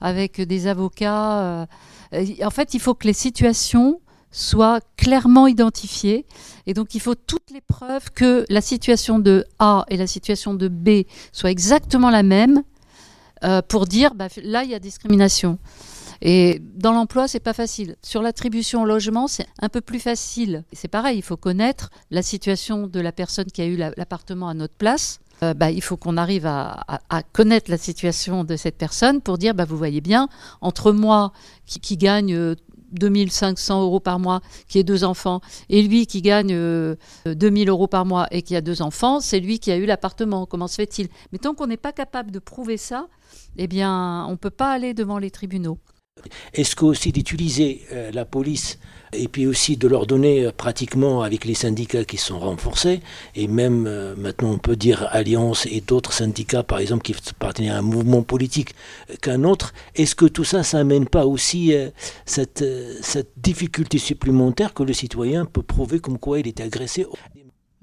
avec 0.01 0.41
des 0.41 0.67
avocats. 0.67 1.69
Euh, 2.13 2.25
en 2.43 2.51
fait, 2.51 2.75
il 2.75 2.81
faut 2.81 2.95
que 2.95 3.07
les 3.07 3.13
situations 3.13 4.01
soient 4.31 4.81
clairement 4.97 5.47
identifiées. 5.47 6.27
Et 6.67 6.75
donc, 6.75 6.95
il 6.95 7.01
faut 7.01 7.15
toutes 7.15 7.51
les 7.53 7.61
preuves 7.61 8.11
que 8.13 8.45
la 8.49 8.61
situation 8.61 9.19
de 9.19 9.45
A 9.59 9.85
et 9.89 9.97
la 9.97 10.07
situation 10.07 10.55
de 10.55 10.69
B 10.69 11.07
soient 11.33 11.51
exactement 11.51 12.11
la 12.11 12.23
même 12.23 12.63
euh, 13.45 13.63
pour 13.63 13.87
dire 13.87 14.15
bah, 14.15 14.29
là, 14.43 14.65
il 14.65 14.71
y 14.71 14.75
a 14.75 14.79
discrimination. 14.79 15.59
Et 16.23 16.63
dans 16.75 16.93
l'emploi, 16.93 17.29
c'est 17.29 17.41
pas 17.41 17.53
facile. 17.53 17.97
Sur 18.03 18.23
l'attribution 18.23 18.83
au 18.83 18.87
logement, 18.87 19.27
c'est 19.27 19.47
un 19.61 19.69
peu 19.69 19.81
plus 19.81 20.01
facile. 20.01 20.65
C'est 20.73 20.89
pareil, 20.89 21.19
il 21.19 21.23
faut 21.23 21.37
connaître 21.37 21.91
la 22.11 22.23
situation 22.23 22.87
de 22.87 23.01
la 23.01 23.13
personne 23.13 23.47
qui 23.47 23.63
a 23.63 23.67
eu 23.67 23.77
l'appartement 23.77 24.49
à 24.49 24.55
notre 24.55 24.75
place. 24.75 25.21
Euh, 25.43 25.55
bah, 25.55 25.71
il 25.71 25.83
faut 25.83 25.97
qu'on 25.97 26.17
arrive 26.17 26.47
à, 26.47 26.77
connaître 27.33 27.71
la 27.71 27.79
situation 27.79 28.45
de 28.45 28.57
cette 28.57 28.77
personne 28.77 29.21
pour 29.21 29.39
dire, 29.39 29.55
bah, 29.55 29.65
vous 29.65 29.77
voyez 29.77 30.01
bien, 30.01 30.29
entre 30.61 30.93
moi 30.93 31.33
qui, 31.67 31.97
gagne 31.97 32.55
2500 32.93 33.79
euh, 33.79 33.83
euros 33.83 34.01
par 34.01 34.19
mois, 34.19 34.41
qui 34.69 34.79
a 34.79 34.83
deux 34.83 35.05
enfants, 35.05 35.41
et 35.69 35.83
lui 35.83 36.07
qui 36.07 36.23
gagne 36.23 36.49
2000 37.27 37.69
euh, 37.69 37.73
euros 37.73 37.87
par 37.87 38.07
mois 38.07 38.27
et 38.31 38.43
qui 38.43 38.57
a 38.57 38.61
deux 38.61 38.83
enfants, 38.83 39.21
c'est 39.21 39.41
lui 39.41 39.59
qui 39.59 39.71
a 39.71 39.77
eu 39.77 39.87
l'appartement. 39.87 40.47
Comment 40.47 40.69
se 40.69 40.77
fait-il? 40.77 41.09
Mais 41.33 41.39
tant 41.39 41.55
qu'on 41.55 41.67
n'est 41.67 41.77
pas 41.77 41.93
capable 41.93 42.31
de 42.31 42.39
prouver 42.39 42.77
ça, 42.77 43.09
eh 43.59 43.67
bien, 43.67 44.25
on 44.29 44.33
ne 44.33 44.37
peut 44.37 44.51
pas 44.51 44.71
aller 44.71 44.95
devant 44.95 45.19
les 45.19 45.31
tribunaux. 45.31 45.79
Est-ce 46.55 46.75
qu'aussi 46.75 47.13
d'utiliser 47.13 47.83
euh, 47.93 48.11
la 48.11 48.25
police 48.25 48.79
et 49.13 49.29
puis 49.29 49.47
aussi 49.47 49.77
de 49.77 49.87
leur 49.87 50.07
donner 50.07 50.47
euh, 50.47 50.53
pratiquement 50.53 51.23
avec 51.23 51.45
les 51.45 51.55
syndicats 51.55 52.05
qui 52.05 52.17
sont 52.17 52.39
renforcés 52.39 53.01
et 53.35 53.47
même 53.47 53.87
euh, 53.87 54.17
maintenant 54.17 54.53
on 54.53 54.59
peut 54.59 54.77
dire 54.77 55.07
Alliance 55.11 55.67
et 55.67 55.81
d'autres 55.81 56.13
syndicats 56.13 56.63
par 56.63 56.79
exemple 56.79 57.03
qui 57.03 57.15
appartiennent 57.31 57.71
à 57.71 57.79
un 57.79 57.83
mouvement 57.83 58.23
politique 58.23 58.75
qu'un 59.21 59.45
autre, 59.45 59.75
est-ce 59.95 60.15
que 60.15 60.27
tout 60.27 60.45
ça 60.45 60.63
ça 60.63 60.79
n'amène 60.79 61.07
pas 61.07 61.27
aussi 61.27 61.75
cette, 62.25 62.65
difficulté 63.37 63.99
supplémentaire 63.99 64.75
que 64.75 64.83
le 64.83 64.93
citoyen 64.93 65.45
peut 65.45 65.63
prouver 65.63 66.01
comme 66.01 66.19
quoi 66.19 66.41
il 66.41 66.49
est 66.49 66.61
agressé 66.61 67.07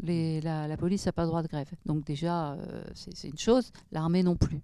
la, 0.03 0.67
la, 0.67 0.77
police 0.77 1.05
n'a 1.05 1.13
pas 1.13 1.25
droit 1.25 1.41
de 1.41 1.47
grève. 1.47 1.69
Donc 1.85 2.03
déjà, 2.03 2.57
c'est 2.93 3.29
une 3.29 3.37
chose, 3.37 3.71
l'armée 3.93 4.21
non 4.21 4.35
plus. 4.35 4.61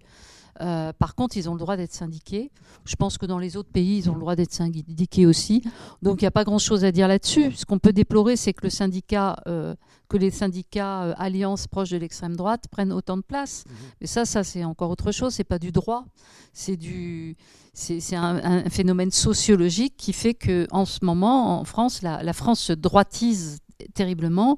Euh, 0.62 0.92
par 0.94 1.16
contre, 1.16 1.38
ils 1.38 1.50
ont 1.50 1.54
le 1.54 1.60
droit 1.60 1.78
d'être 1.78 1.94
syndiqués. 1.94 2.52
Je 2.86 2.96
pense 2.96 3.18
que 3.18 3.26
dans 3.26 3.40
les 3.40 3.58
autres 3.58 3.72
pays, 3.72 3.98
ils 3.98 4.10
ont 4.10 4.14
le 4.14 4.20
droit 4.20 4.36
d'être 4.36 4.52
syndiqués 4.52 5.26
aussi. 5.26 5.64
Donc, 6.02 6.22
il 6.22 6.26
n'y 6.26 6.28
a 6.28 6.32
pas 6.32 6.44
grand-chose 6.44 6.84
à 6.84 6.92
dire 6.92 7.08
là-dessus. 7.08 7.52
Ce 7.54 7.66
qu'on 7.66 7.80
peut 7.80 7.94
déplorer, 7.94 8.36
c'est 8.36 8.54
que 8.54 8.64
le 8.64 8.70
syndicat, 8.70 9.38
euh, 9.48 9.76
que 10.10 10.18
les 10.18 10.32
syndicats 10.32 11.04
euh, 11.04 11.14
alliances 11.18 11.68
proches 11.68 11.92
de 11.92 11.98
l'extrême 11.98 12.36
droite 12.36 12.66
prennent 12.70 12.94
autant 12.94 13.18
de 13.18 13.22
place. 13.22 13.66
Mhm. 13.68 13.76
Mais 14.02 14.08
ça, 14.08 14.26
ça 14.26 14.44
c'est 14.44 14.64
encore 14.64 14.90
autre 14.90 15.12
chose. 15.12 15.34
C'est 15.34 15.44
pas 15.44 15.60
du 15.60 15.72
droit. 15.72 16.06
C'est 16.52 16.78
du, 16.78 17.38
c'est 17.74 18.16
un, 18.16 18.70
phénomène 18.70 19.12
sociologique 19.12 19.96
qui 19.98 20.14
fait 20.14 20.34
que 20.34 20.68
en 20.72 20.86
ce 20.86 21.00
moment, 21.04 21.60
en 21.60 21.64
France, 21.64 22.02
la, 22.02 22.24
la 22.24 22.34
France 22.34 22.60
se 22.60 22.74
droitise 22.74 23.60
terriblement 23.94 24.58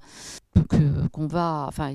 qu'on 1.12 1.28
va, 1.28 1.66
enfin, 1.68 1.94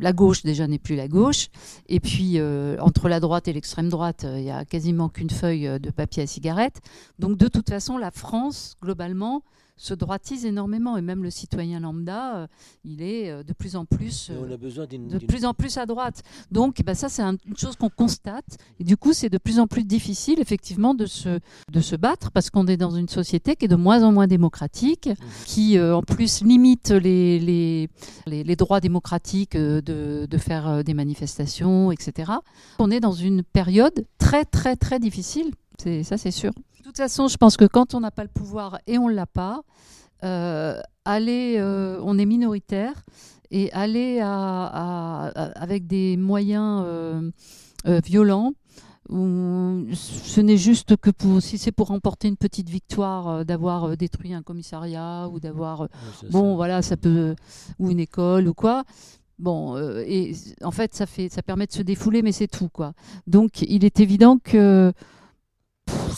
la 0.00 0.12
gauche 0.12 0.42
déjà 0.42 0.66
n'est 0.66 0.78
plus 0.78 0.96
la 0.96 1.08
gauche, 1.08 1.48
et 1.88 2.00
puis 2.00 2.38
euh, 2.38 2.76
entre 2.80 3.08
la 3.08 3.20
droite 3.20 3.48
et 3.48 3.52
l'extrême 3.52 3.88
droite, 3.88 4.26
il 4.36 4.42
y 4.42 4.50
a 4.50 4.64
quasiment 4.64 5.08
qu'une 5.08 5.30
feuille 5.30 5.80
de 5.80 5.90
papier 5.90 6.22
à 6.22 6.26
cigarette. 6.26 6.80
Donc 7.18 7.38
de 7.38 7.48
toute 7.48 7.68
façon, 7.68 7.98
la 7.98 8.10
France 8.10 8.76
globalement 8.82 9.42
se 9.82 9.94
droitise 9.94 10.46
énormément 10.46 10.96
et 10.96 11.02
même 11.02 11.24
le 11.24 11.30
citoyen 11.30 11.80
lambda, 11.80 12.36
euh, 12.36 12.46
il 12.84 13.02
est 13.02 13.30
euh, 13.30 13.42
de 13.42 13.52
plus 13.52 13.74
en 13.74 13.84
plus, 13.84 14.30
euh, 14.30 14.56
de 14.56 15.18
plus 15.26 15.44
en 15.44 15.54
plus 15.54 15.76
à 15.76 15.86
droite. 15.86 16.22
Donc 16.52 16.80
bah, 16.84 16.94
ça 16.94 17.08
c'est 17.08 17.22
une 17.22 17.56
chose 17.56 17.74
qu'on 17.74 17.90
constate 17.90 18.58
et 18.78 18.84
du 18.84 18.96
coup 18.96 19.12
c'est 19.12 19.28
de 19.28 19.38
plus 19.38 19.58
en 19.58 19.66
plus 19.66 19.82
difficile 19.82 20.38
effectivement 20.40 20.94
de 20.94 21.06
se, 21.06 21.40
de 21.70 21.80
se 21.80 21.96
battre 21.96 22.30
parce 22.30 22.48
qu'on 22.48 22.68
est 22.68 22.76
dans 22.76 22.92
une 22.92 23.08
société 23.08 23.56
qui 23.56 23.64
est 23.64 23.68
de 23.68 23.76
moins 23.76 24.04
en 24.04 24.12
moins 24.12 24.28
démocratique, 24.28 25.08
mmh. 25.08 25.14
qui 25.46 25.80
en 25.80 26.02
plus 26.02 26.42
limite 26.44 26.90
les, 26.90 27.40
les, 27.40 27.88
les, 28.26 28.56
droits 28.56 28.80
démocratiques 28.80 29.56
de, 29.56 29.80
de 30.30 30.38
faire 30.38 30.84
des 30.84 30.94
manifestations, 30.94 31.90
etc. 31.90 32.32
On 32.78 32.90
est 32.90 33.00
dans 33.00 33.12
une 33.12 33.42
période 33.42 34.06
très 34.18 34.44
très 34.44 34.76
très 34.76 35.00
difficile, 35.00 35.50
ça 35.78 36.16
c'est 36.18 36.30
sûr. 36.30 36.52
De 36.78 36.84
toute 36.84 36.96
façon, 36.96 37.28
je 37.28 37.36
pense 37.36 37.56
que 37.56 37.64
quand 37.64 37.94
on 37.94 38.00
n'a 38.00 38.10
pas 38.10 38.24
le 38.24 38.28
pouvoir 38.28 38.78
et 38.86 38.98
on 38.98 39.08
ne 39.08 39.14
l'a 39.14 39.26
pas, 39.26 39.62
euh, 40.24 40.80
aller, 41.04 41.56
euh, 41.58 41.98
on 42.04 42.16
est 42.16 42.26
minoritaire 42.26 43.02
et 43.50 43.72
aller 43.72 44.20
à, 44.22 45.26
avec 45.56 45.86
des 45.86 46.16
moyens 46.16 46.84
euh, 46.86 47.30
violents 48.04 48.52
ce 49.08 50.40
n'est 50.40 50.56
juste 50.56 50.96
que 50.96 51.10
pour, 51.10 51.42
si 51.42 51.58
c'est 51.58 51.72
pour 51.72 51.88
remporter 51.88 52.28
une 52.28 52.36
petite 52.36 52.70
victoire, 52.70 53.44
d'avoir 53.44 53.96
détruit 53.96 54.32
un 54.32 54.42
commissariat 54.42 55.28
ou 55.28 55.38
d'avoir, 55.38 55.88
bon, 56.30 56.54
voilà, 56.54 56.80
ça 56.82 56.96
peut, 56.96 57.34
ou 57.78 57.90
une 57.90 57.98
école 57.98 58.48
ou 58.48 58.54
quoi. 58.54 58.84
Bon, 59.38 59.76
et 60.06 60.34
en 60.62 60.70
fait, 60.70 60.94
ça 60.94 61.04
fait, 61.04 61.28
ça 61.28 61.42
permet 61.42 61.66
de 61.66 61.72
se 61.72 61.82
défouler, 61.82 62.22
mais 62.22 62.32
c'est 62.32 62.46
tout, 62.46 62.70
quoi. 62.70 62.94
Donc, 63.26 63.60
il 63.62 63.84
est 63.84 64.00
évident 64.00 64.38
que 64.42 64.92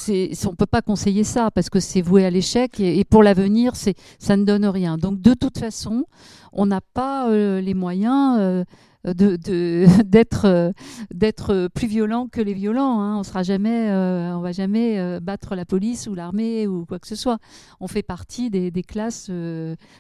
on 0.09 0.51
ne 0.51 0.57
peut 0.57 0.67
pas 0.67 0.83
conseiller 0.83 1.25
ça 1.25 1.51
parce 1.51 1.71
que 1.71 1.81
c'est 1.81 2.03
voué 2.03 2.25
à 2.25 2.31
l'échec 2.31 2.81
et, 2.81 3.05
pour 3.05 3.23
l'avenir, 3.23 3.73
ça 3.77 4.37
ne 4.37 4.45
donne 4.45 4.67
rien. 4.67 4.97
Donc 4.99 5.21
de 5.21 5.35
toute 5.35 5.59
façon, 5.59 6.05
on 6.53 6.67
n'a 6.67 6.81
pas 6.81 7.31
les 7.31 7.75
moyens 7.75 8.65
d'être 10.05 10.47
euh, 10.47 10.73
d'être 11.13 11.69
plus 11.75 11.87
violent 11.87 12.27
que 12.27 12.41
les 12.41 12.55
violents. 12.55 13.01
Hein. 13.01 13.19
On 13.19 13.23
sera 13.23 13.43
jamais, 13.43 13.91
euh, 13.91 14.35
on 14.35 14.41
va 14.41 14.53
jamais 14.53 14.99
euh, 14.99 15.21
battre 15.21 15.55
la 15.55 15.67
police 15.67 16.07
ou 16.07 16.15
l'armée 16.15 16.67
ou 16.67 16.87
quoi 16.87 16.99
que 16.99 17.07
ce 17.07 17.15
soit. 17.15 17.39
On 17.81 17.87
fait 17.87 18.03
partie 18.03 18.49
des, 18.49 18.71
classes, 18.83 19.31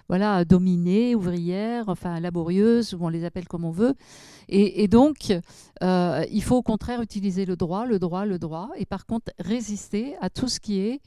voilà, 0.09 0.45
dominées, 0.45 1.15
ouvrières, 1.15 1.89
enfin 1.89 2.19
laborieuses, 2.19 2.95
ou 2.95 2.99
on 3.03 3.09
les 3.09 3.25
appelle 3.25 3.47
comme 3.47 3.65
on 3.65 3.71
veut. 3.71 3.95
Et, 4.49 4.89
donc, 4.89 5.33
il 5.83 6.43
faut 6.43 6.57
au 6.57 6.63
contraire 6.63 7.01
utiliser 7.03 7.45
le 7.45 7.57
droit, 7.57 7.87
le 7.87 7.99
droit, 7.99 8.25
le 8.25 8.39
droit, 8.39 8.71
et 8.77 8.85
par 8.87 9.07
contre 9.07 9.33
résister 9.39 10.17
à 10.21 10.31
tout 10.31 10.49
ce 10.49 10.61
qui 10.61 10.81
est 10.81 11.01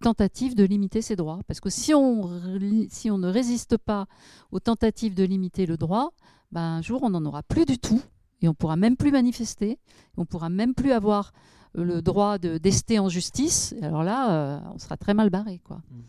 tentative 0.00 0.54
de 0.54 0.64
limiter 0.64 1.02
ces 1.02 1.16
droits. 1.16 1.40
Parce 1.46 1.60
que 1.60 1.70
si 1.70 1.94
on 1.94 2.28
ne 2.28 3.28
résiste 3.28 3.76
pas 3.76 4.06
aux 4.50 4.60
tentatives 4.60 5.14
de 5.14 5.24
limiter 5.24 5.66
le 5.66 5.76
droit, 5.76 6.12
ben, 6.50 6.60
un 6.60 6.82
jour, 6.82 7.02
on 7.02 7.10
n'en 7.10 7.24
aura 7.24 7.42
plus 7.42 7.64
du 7.64 7.78
tout 7.78 8.02
et 8.40 8.48
on 8.48 8.54
pourra 8.54 8.76
même 8.76 8.96
plus 8.96 9.10
manifester, 9.10 9.78
on 10.16 10.24
pourra 10.24 10.48
même 10.48 10.74
plus 10.74 10.92
avoir 10.92 11.32
euh, 11.76 11.84
le 11.84 12.02
droit 12.02 12.38
de 12.38 12.58
d'ester 12.58 12.98
en 12.98 13.08
justice. 13.08 13.74
Et 13.78 13.84
alors 13.84 14.02
là, 14.02 14.32
euh, 14.32 14.60
on 14.74 14.78
sera 14.78 14.96
très 14.96 15.14
mal 15.14 15.30
barré. 15.30 15.60
Quoi. 15.64 15.82
Mm. 15.90 16.00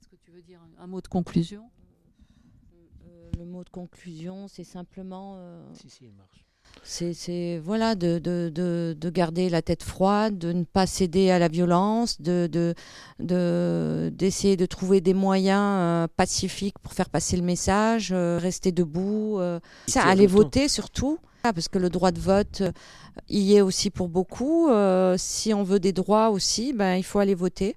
Est-ce 0.00 0.08
que 0.08 0.16
tu 0.16 0.30
veux 0.30 0.42
dire 0.42 0.60
un, 0.78 0.86
mot 0.86 1.00
de 1.00 1.08
conclusion? 1.08 1.70
Euh, 3.06 3.30
Le 3.38 3.44
mot 3.44 3.64
de 3.64 3.70
conclusion, 3.70 4.48
c'est 4.48 4.64
simplement. 4.64 5.38
Si, 5.74 5.90
si, 5.90 6.04
il 6.04 6.12
marche 6.12 6.47
c'est 6.82 7.60
voilà 7.64 7.94
de, 7.94 8.18
de, 8.18 8.50
de, 8.54 8.96
de, 8.98 9.10
garder 9.10 9.48
la 9.48 9.62
tête 9.62 9.82
froide, 9.82 10.38
de 10.38 10.52
ne 10.52 10.64
pas 10.64 10.86
céder 10.86 11.30
à 11.30 11.38
la 11.38 11.48
violence, 11.48 12.20
de 12.20 12.74
d'essayer 13.18 14.56
de, 14.56 14.66
trouver 14.66 15.00
des 15.00 15.14
moyens 15.14 15.62
euh, 15.62 16.06
pacifiques 16.16 16.78
pour 16.78 16.92
faire 16.92 17.10
passer 17.10 17.36
le 17.36 17.42
message, 17.42 18.10
euh, 18.12 18.38
rester 18.40 18.72
debout, 18.72 19.38
euh, 19.38 19.60
ça, 19.86 20.02
aller 20.02 20.26
voter 20.26 20.68
surtout. 20.68 21.18
Parce 21.42 21.68
que 21.68 21.78
le 21.78 21.88
droit 21.88 22.10
de 22.10 22.20
vote 22.20 22.62
y 23.28 23.54
est 23.54 23.60
aussi 23.60 23.90
pour 23.90 24.08
beaucoup. 24.08 24.68
si 25.16 25.54
on 25.54 25.62
veut 25.62 25.80
des 25.80 25.92
droits 25.92 26.30
aussi, 26.30 26.72
ben, 26.72 26.96
il 26.96 27.04
faut 27.04 27.20
aller 27.20 27.34
voter. 27.34 27.76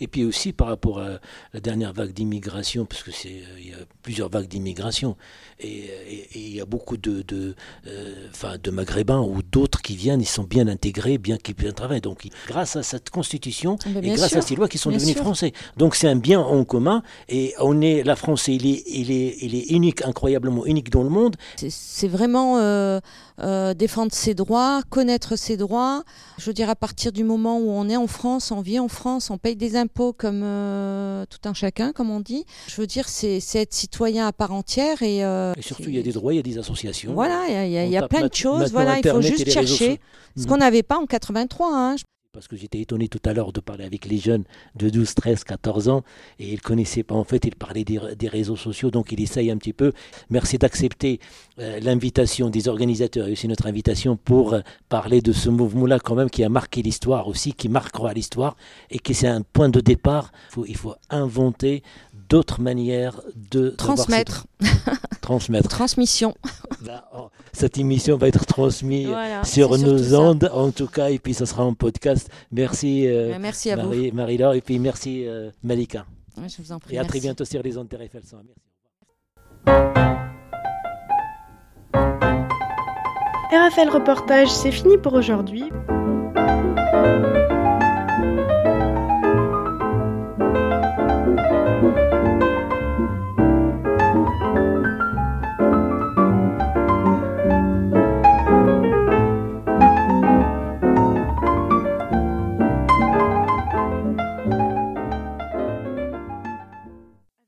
Et 0.00 0.06
puis 0.08 0.24
aussi 0.24 0.52
par 0.52 0.68
rapport 0.68 1.00
à 1.00 1.20
la 1.54 1.60
dernière 1.60 1.92
vague 1.92 2.12
d'immigration, 2.12 2.84
parce 2.84 3.02
que 3.02 3.10
c'est 3.10 3.28
euh, 3.28 3.58
il 3.58 3.68
y 3.70 3.72
a 3.72 3.78
plusieurs 4.02 4.28
vagues 4.28 4.48
d'immigration, 4.48 5.16
et, 5.60 6.28
il 6.34 6.54
y 6.54 6.60
a 6.60 6.64
beaucoup 6.64 6.96
de 6.96 7.22
de, 7.22 7.54
euh, 7.86 8.56
de 8.62 8.70
maghrébins 8.70 9.20
ou 9.20 9.42
d'autres 9.42 9.82
qui 9.82 9.96
viennent, 9.96 10.20
ils 10.20 10.26
sont 10.26 10.44
bien 10.44 10.66
intégrés, 10.68 11.18
bien 11.18 11.36
qu'ils 11.36 11.54
bien 11.54 11.72
travailler. 11.72 12.00
Donc 12.00 12.26
grâce 12.48 12.76
à 12.76 12.82
cette 12.82 13.10
constitution 13.10 13.78
et 14.02 14.10
grâce 14.10 14.34
à 14.34 14.42
ces 14.42 14.56
lois 14.56 14.68
qui 14.68 14.78
sont 14.78 14.90
devenus 14.90 15.16
français. 15.16 15.52
Donc 15.76 15.94
c'est 15.94 16.08
un 16.08 16.16
bien 16.16 16.40
en 16.40 16.64
commun 16.64 17.02
et 17.28 17.54
on 17.60 17.80
est 17.80 18.02
la 18.02 18.16
France, 18.16 18.48
il 18.48 18.66
est 18.66 18.82
il 18.86 19.10
est 19.10 19.36
il 19.40 19.54
est 19.54 19.70
unique, 19.70 20.02
incroyablement 20.02 20.66
unique 20.66 20.90
dans 20.90 21.02
le 21.02 21.10
monde. 21.10 21.36
C'est 21.56 22.08
vraiment 22.08 22.58
euh, 22.58 23.00
défendre 23.38 24.12
ses 24.12 24.34
droits, 24.34 24.82
connaître 24.88 25.36
ses 25.36 25.56
droits. 25.56 26.04
Je 26.38 26.46
veux 26.46 26.54
dire 26.54 26.70
à 26.70 26.76
partir 26.76 27.12
du 27.12 27.24
moment 27.24 27.58
où 27.58 27.70
on 27.70 27.88
est 27.88 27.96
en 27.96 28.06
France, 28.06 28.50
on 28.50 28.60
vit 28.60 28.78
en 28.78 28.88
France, 28.88 29.30
on 29.30 29.38
paye 29.38 29.56
des 29.56 29.76
impôts 29.76 30.12
comme 30.12 30.42
euh, 30.44 31.24
tout 31.28 31.48
un 31.48 31.54
chacun, 31.54 31.92
comme 31.92 32.10
on 32.10 32.20
dit. 32.20 32.44
Je 32.68 32.80
veux 32.80 32.86
dire, 32.86 33.08
c'est 33.08 33.40
être 33.54 33.74
citoyen 33.74 34.26
à 34.26 34.32
part 34.32 34.52
entière. 34.52 35.02
Et, 35.02 35.24
euh, 35.24 35.52
surtout, 35.60 35.84
il 35.88 35.96
y 35.96 35.98
a 35.98 36.02
des 36.02 36.12
droits, 36.12 36.32
il 36.32 36.36
y 36.36 36.40
a 36.40 36.42
des 36.42 36.58
associations. 36.58 37.14
Voilà, 37.14 37.64
il 37.64 37.90
y 37.90 37.96
a, 37.96 38.08
plein 38.08 38.26
de 38.26 38.34
choses. 38.34 38.72
Voilà, 38.72 38.98
il 38.98 39.08
faut 39.08 39.22
juste 39.22 39.48
chercher. 39.50 40.00
Ce 40.36 40.46
qu'on 40.46 40.58
n'avait 40.58 40.82
pas 40.82 40.98
en 40.98 41.06
83. 41.06 41.68
Hein 41.72 41.96
parce 42.36 42.48
que 42.48 42.56
j'étais 42.56 42.82
étonné 42.82 43.08
tout 43.08 43.22
à 43.24 43.32
l'heure 43.32 43.50
de 43.50 43.60
parler 43.60 43.86
avec 43.86 44.04
les 44.04 44.18
jeunes 44.18 44.44
de 44.74 44.90
12, 44.90 45.14
13, 45.14 45.44
14 45.44 45.88
ans, 45.88 46.02
et 46.38 46.48
ils 46.48 46.56
ne 46.56 46.60
connaissaient 46.60 47.02
pas, 47.02 47.14
en 47.14 47.24
fait, 47.24 47.46
ils 47.46 47.56
parlaient 47.56 47.82
des, 47.82 48.28
réseaux 48.28 48.56
sociaux, 48.56 48.90
donc 48.90 49.10
ils 49.10 49.22
essayent 49.22 49.50
un 49.50 49.56
petit 49.56 49.72
peu. 49.72 49.94
Merci 50.28 50.58
d'accepter 50.58 51.18
euh, 51.58 51.80
l'invitation 51.80 52.50
des 52.50 52.68
organisateurs 52.68 53.28
et 53.28 53.32
aussi 53.32 53.48
notre 53.48 53.66
invitation 53.66 54.18
pour 54.18 54.52
euh, 54.52 54.60
parler 54.90 55.22
de 55.22 55.32
ce 55.32 55.48
mouvement-là, 55.48 55.98
quand 55.98 56.14
même, 56.14 56.28
qui 56.28 56.44
a 56.44 56.50
marqué 56.50 56.82
l'histoire 56.82 57.26
aussi, 57.26 57.54
qui 57.54 57.70
marquera 57.70 58.12
l'histoire, 58.12 58.54
et 58.90 58.98
qui 58.98 59.14
c'est 59.14 59.28
un 59.28 59.40
point 59.40 59.70
de 59.70 59.80
départ. 59.80 60.30
Il 60.50 60.52
faut, 60.52 60.66
il 60.66 60.76
faut 60.76 60.94
inventer 61.08 61.82
d'autres 62.28 62.60
manières 62.60 63.22
de 63.50 63.70
transmettre. 63.70 64.46
Transmettre. 65.26 65.68
Transmission. 65.68 66.34
Bah, 66.82 67.08
oh, 67.16 67.30
cette 67.52 67.78
émission 67.78 68.16
va 68.18 68.28
être 68.28 68.44
transmise 68.44 69.08
sur 69.44 69.76
nos 69.78 70.14
ondes, 70.14 70.48
en 70.52 70.70
tout 70.70 70.86
cas, 70.86 71.08
et 71.08 71.18
puis 71.18 71.32
ça 71.32 71.46
sera 71.46 71.64
en 71.64 71.72
podcast. 71.72 72.30
Merci, 72.52 73.08
euh, 73.08 73.38
merci 73.40 73.70
à 73.70 73.76
Marie, 73.76 74.10
vous. 74.10 74.16
Marie-Laure, 74.16 74.52
et 74.54 74.60
puis 74.60 74.78
merci 74.78 75.26
euh, 75.26 75.50
Malika. 75.64 76.04
je 76.36 76.62
vous 76.62 76.72
en 76.72 76.78
prie. 76.78 76.94
Et 76.94 76.98
à 76.98 77.04
très 77.04 77.18
bientôt 77.18 77.46
sur 77.46 77.62
les 77.62 77.78
ondes 77.78 77.88
TRFL 77.88 78.22
100. 78.24 78.36
Merci. 78.44 79.96
RFL 83.52 83.88
Reportage, 83.88 84.48
c'est 84.48 84.72
fini 84.72 84.98
pour 84.98 85.14
aujourd'hui. 85.14 85.64